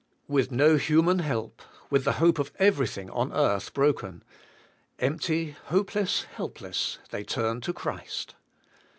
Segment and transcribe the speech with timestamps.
[0.27, 4.23] With no human help, with the hope of everything on earth broken,
[4.97, 8.33] empty, hopeless, helpless, they turn to Christ.